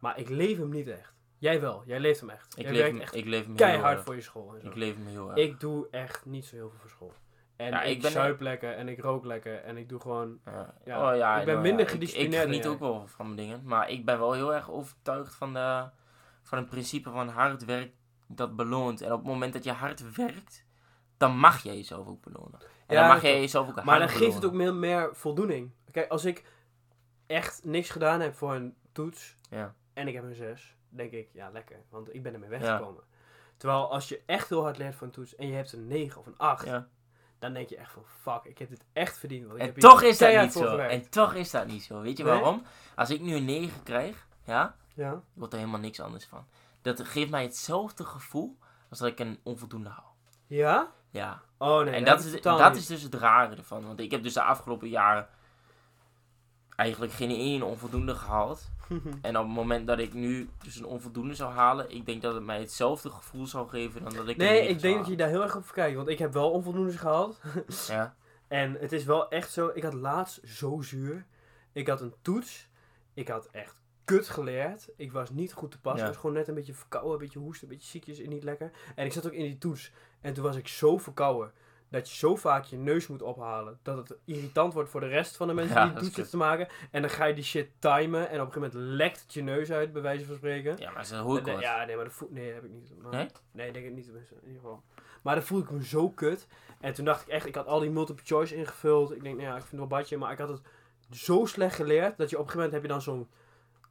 [0.00, 1.19] Maar ik leef hem niet echt.
[1.40, 2.56] Jij wel, jij leeft hem echt.
[2.58, 4.54] Ik jij leef, werkt hem, echt ik leef hem heel keihard voor je school.
[4.54, 4.66] En zo.
[4.66, 5.38] Ik leef hem heel erg.
[5.38, 7.12] Ik doe echt niet zo heel veel voor school.
[7.56, 10.38] En Ja, ik, ik zuip lekker en ik rook lekker en ik doe gewoon...
[10.44, 10.74] Ja.
[10.84, 12.72] Ja, oh, ja, ik ben nou, minder gedisciplineerd Ik, ik geniet jij.
[12.72, 13.62] ook wel van mijn dingen.
[13.64, 15.88] Maar ik ben wel heel erg overtuigd van, de,
[16.42, 17.92] van het principe van hard werk
[18.26, 19.00] dat beloont.
[19.00, 20.64] En op het moment dat je hard werkt,
[21.16, 22.60] dan mag je jezelf ook belonen.
[22.86, 23.34] En dan mag klopt.
[23.34, 25.70] jezelf ook hard Maar dan geeft het ook meer, meer voldoening.
[25.90, 26.44] Kijk, als ik
[27.26, 29.74] echt niks gedaan heb voor een toets Ja.
[29.92, 33.02] en ik heb een 6, denk ik, ja lekker, want ik ben ermee weggekomen.
[33.56, 36.20] Terwijl als je echt heel hard leert voor een toets en je hebt een 9
[36.20, 36.88] of een 8, Ja.
[37.38, 39.42] dan denk je echt van fuck, ik heb dit echt verdiend.
[39.42, 40.60] Want ik En heb toch is dat niet zo.
[40.68, 40.92] gewerkt.
[40.92, 42.00] En toch is dat niet zo.
[42.00, 42.32] Weet je Nee?
[42.32, 42.62] waarom?
[42.96, 45.22] Als ik nu een 9 krijg, ja, Ja?
[45.32, 46.46] wordt er helemaal niks anders van.
[46.82, 48.58] Dat geeft mij hetzelfde gevoel
[48.90, 50.14] als dat ik een onvoldoende haal.
[50.46, 50.92] Ja?
[51.10, 51.42] Ja.
[51.58, 53.86] Oh nee, en dat is, dat is dus het rare ervan.
[53.86, 55.28] Want ik heb dus de afgelopen jaren
[56.76, 58.70] eigenlijk geen één onvoldoende gehaald.
[59.22, 62.34] En op het moment dat ik nu dus een onvoldoende zou halen, ik denk dat
[62.34, 65.28] het mij hetzelfde gevoel zou geven dan dat ik Nee, ik denk dat je daar
[65.28, 65.96] heel erg op verkijkt.
[65.96, 67.40] Want ik heb wel onvoldoendes gehaald.
[67.86, 68.14] Ja,
[68.50, 69.70] En het is wel echt zo.
[69.74, 71.26] Ik had laatst zo zuur.
[71.72, 72.68] Ik had een toets.
[73.14, 74.88] Ik had echt kut geleerd.
[74.96, 75.96] Ik was niet goed te pas.
[75.96, 76.00] Ja.
[76.00, 78.44] Ik was gewoon net een beetje verkouden, een beetje hoesten, een beetje ziekjes en niet
[78.44, 78.70] lekker.
[78.94, 79.92] En ik zat ook in die toets.
[80.20, 81.52] En toen was ik zo verkouden.
[81.90, 83.78] Dat je zo vaak je neus moet ophalen.
[83.82, 86.36] Dat het irritant wordt voor de rest van de mensen Ja, die is zitten te
[86.36, 86.68] maken.
[86.90, 88.28] En dan ga je die shit timen.
[88.28, 90.76] En op een gegeven moment lekt het je neus uit, bij wijze van spreken.
[90.78, 91.62] ja maar dat hoor ik Nee, wel.
[91.62, 92.92] ja, nee, maar dat voel, nee, dat heb ik niet.
[93.02, 93.26] Maar, Nee?
[93.52, 94.82] Nee, ik denk het niet in ieder geval.
[95.22, 96.46] Maar dan voelde ik me zo kut.
[96.80, 99.12] En toen dacht ik echt, ik had al die multiple choice ingevuld.
[99.14, 100.16] Ik denk, nou ja, ik vind het wel badje.
[100.16, 100.60] Maar ik had het
[101.10, 103.28] zo slecht geleerd, dat je op een gegeven moment heb je dan zo'n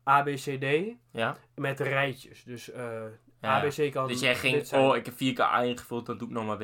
[0.03, 1.37] ABCD Ja?
[1.55, 2.43] met rijtjes.
[2.43, 3.01] Dus eh
[3.41, 3.61] Ja.
[3.61, 6.45] ABC kan Dus jij ging, oh, ik heb 4 A ingevuld, dan doe ik nog
[6.45, 6.63] maar B.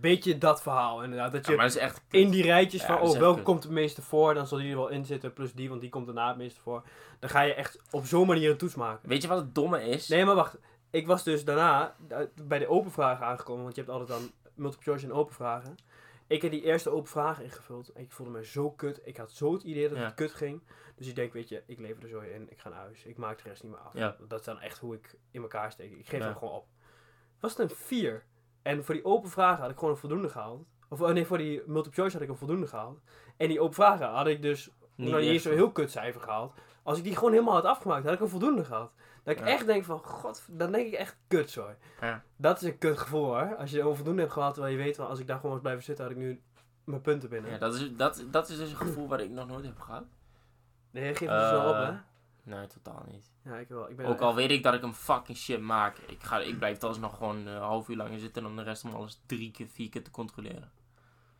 [0.00, 1.32] Beetje dat verhaal inderdaad.
[1.32, 2.02] Dat je dat is echt...
[2.10, 4.34] in die rijtjes Ja, van, oh, welke komt het meeste voor?
[4.34, 6.60] Dan zal die er wel in zitten, plus die, want die komt daarna het meeste
[6.60, 6.82] voor.
[7.18, 9.08] Dan ga je echt op zo'n manier een toets maken.
[9.08, 10.08] Weet je wat het domme is?
[10.08, 10.58] Nee, maar wacht.
[10.90, 13.62] Ik was dus daarna eh, bij de open vragen aangekomen.
[13.62, 15.76] Want je hebt altijd dan multiple choice en open vragen.
[16.26, 17.88] Ik heb die eerste open vragen ingevuld.
[17.92, 19.00] En ik voelde me zo kut.
[19.04, 20.04] Ik had zo het idee dat Ja.
[20.04, 20.62] het kut ging.
[20.96, 22.46] Dus ik denk, weet je, ik lever er zo in.
[22.50, 23.04] Ik ga naar huis.
[23.04, 24.16] Ik maak de rest niet meer af.
[24.28, 25.92] Dat is dan echt hoe ik in elkaar steek.
[25.92, 26.66] Ik geef hem gewoon op.
[27.40, 28.24] Was het een 4?
[28.62, 30.66] En voor die open vragen had ik gewoon een voldoende gehaald.
[30.88, 32.98] Of oh nee, voor die multiple choice had ik een voldoende gehaald.
[33.36, 35.42] En die open vragen had ik dus Niet nou, niet eens echt.
[35.44, 36.52] zo'n heel kut cijfer gehaald.
[36.82, 38.90] Als ik die gewoon helemaal had afgemaakt, had ik een voldoende gehad.
[39.24, 39.46] Dat ik Ja.
[39.46, 41.66] echt denk van, god, dan denk ik echt kut zo.
[42.00, 42.22] Ja.
[42.36, 43.56] Dat is een kut gevoel hoor.
[43.56, 45.60] Als je een onvoldoende hebt gehad, terwijl je weet, van, als ik daar gewoon was
[45.60, 46.42] blijven zitten, had ik nu
[46.84, 47.50] mijn punten binnen.
[47.50, 50.04] Ja, dat is, dat, dat is dus een gevoel wat ik nog nooit heb gehad.
[50.90, 51.92] Nee, je geeft het dus wel op Eh, hè?
[52.48, 53.30] Nee, totaal niet.
[53.44, 53.90] Ja, ik wel.
[53.90, 55.98] Ik ben Ook al echt- weet ik dat ik hem fucking shit maak.
[55.98, 58.84] Ik, ga, ik blijf trouwens nog gewoon een half uur langer zitten om de rest
[58.84, 60.70] om alles drie keer, vier keer te controleren.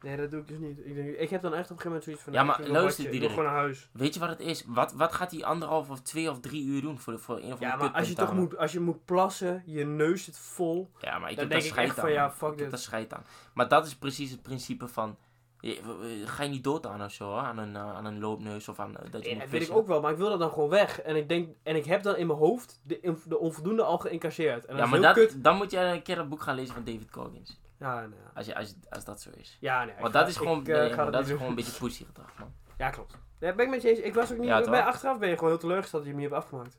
[0.00, 0.78] Nee, dat doe ik dus niet.
[0.84, 2.70] Ik, denk, ik heb dan echt op een gegeven moment zoiets van, Ja, maar een
[2.70, 3.28] luister, Diederik.
[3.30, 3.88] gewoon naar huis.
[3.92, 4.64] Weet je wat het is?
[4.66, 7.42] Wat, wat gaat hij anderhalf of twee of drie uur doen voor, de, voor een
[7.42, 10.38] of andere Ja, maar als je toch moet, als je moet plassen, je neus zit
[10.38, 10.90] vol.
[11.00, 11.94] Ja, maar ik heb daar scheid aan.
[11.94, 12.70] van, ja, fuck ik heb dit.
[12.70, 13.24] daar scheid aan.
[13.54, 15.16] Maar dat is precies het principe van...
[15.60, 17.34] je- Ga je niet dood aan of zo?
[17.36, 19.76] Aan een, eh, aan een loopneus of aan eh, dat je moet dat weet ik
[19.76, 21.00] ook wel, maar ik wil dat dan gewoon weg.
[21.00, 24.64] En ik denk, en ik heb dan in mijn hoofd de, de onvoldoende al geïncasseerd.
[24.64, 25.44] En Ja, maar dat, kut.
[25.44, 27.60] dan moet je een keer dat boek gaan lezen van David Coggins.
[27.78, 28.30] Ja, nee, ja.
[28.34, 29.56] Als, je, als, als dat zo is.
[29.60, 29.94] Ja, nee.
[30.00, 32.38] Want ga- dat is gewoon, ik, eh, nee, dat is gewoon een beetje pussy gedrag,
[32.38, 32.52] man.
[32.78, 33.14] Ja, klopt.
[33.40, 33.98] Ja, ben ik met je eens.
[33.98, 34.48] Ik was ook niet...
[34.48, 36.78] Ja, bij achteraf ben je gewoon heel teleurgesteld dat je hem niet hebt afgemaakt.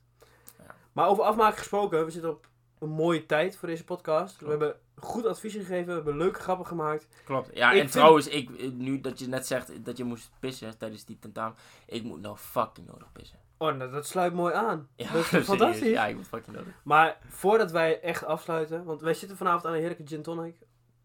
[0.58, 0.76] Ja.
[0.92, 2.48] Maar over afmaken gesproken, we zitten op
[2.80, 4.40] een mooie tijd voor deze podcast.
[4.40, 7.08] We hebben goed advies gegeven, we hebben leuke grappen gemaakt.
[7.26, 7.50] Klopt.
[7.54, 10.78] Ja, Ik en vind- trouwens, ik, nu dat je net zegt dat je moest pissen
[10.78, 11.58] tijdens die tentamen.
[11.86, 13.38] Ik moet nou fucking nodig pissen.
[13.58, 14.88] Oh, nou, dat sluit mooi aan.
[14.96, 15.90] Ja, dat is fantastisch.
[15.92, 16.74] Ja, ik moet fucking nodig.
[16.84, 20.56] Maar voordat wij echt afsluiten, want wij zitten vanavond aan een heerlijke gin tonic.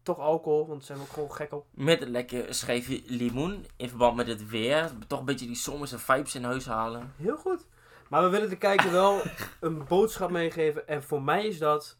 [0.03, 1.65] Toch alcohol, want zijn we ook gewoon gek op.
[1.71, 4.91] Met een lekker schijfje limoen in verband met het weer.
[5.07, 7.13] Toch een beetje die zomerse vibes in huis halen.
[7.17, 7.65] Heel goed.
[8.09, 9.21] Maar we willen de kijker wel
[9.59, 10.87] een boodschap meegeven.
[10.87, 11.97] En voor mij is dat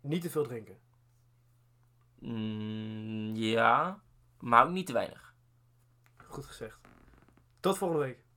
[0.00, 0.78] niet te veel drinken.
[2.18, 4.00] Mm, ja,
[4.40, 5.34] maar ook niet te weinig.
[6.26, 6.80] Goed gezegd.
[7.60, 8.27] Tot volgende week.